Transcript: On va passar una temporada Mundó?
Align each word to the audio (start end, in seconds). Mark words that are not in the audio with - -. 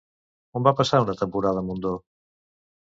On 0.59 0.65
va 0.69 0.73
passar 0.81 1.03
una 1.05 1.17
temporada 1.21 1.65
Mundó? 1.71 1.95